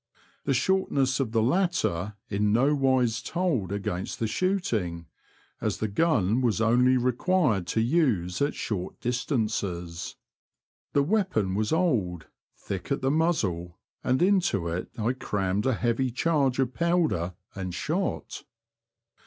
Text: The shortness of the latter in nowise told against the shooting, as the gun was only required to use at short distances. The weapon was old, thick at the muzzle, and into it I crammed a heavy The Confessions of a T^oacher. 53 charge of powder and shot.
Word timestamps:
The 0.45 0.53
shortness 0.55 1.19
of 1.19 1.31
the 1.31 1.43
latter 1.43 2.15
in 2.27 2.51
nowise 2.51 3.21
told 3.21 3.71
against 3.71 4.17
the 4.17 4.25
shooting, 4.25 5.05
as 5.61 5.77
the 5.77 5.87
gun 5.87 6.41
was 6.41 6.59
only 6.59 6.97
required 6.97 7.67
to 7.67 7.81
use 7.81 8.41
at 8.41 8.55
short 8.55 8.99
distances. 8.99 10.15
The 10.93 11.03
weapon 11.03 11.53
was 11.53 11.71
old, 11.71 12.25
thick 12.57 12.91
at 12.91 13.01
the 13.01 13.11
muzzle, 13.11 13.77
and 14.03 14.23
into 14.23 14.67
it 14.69 14.89
I 14.97 15.13
crammed 15.13 15.67
a 15.67 15.75
heavy 15.75 16.05
The 16.05 16.13
Confessions 16.13 16.27
of 16.27 16.33
a 16.33 16.41
T^oacher. 16.41 16.45
53 16.45 16.59
charge 16.59 16.59
of 16.59 16.73
powder 16.73 17.33
and 17.53 17.71
shot. 17.75 18.43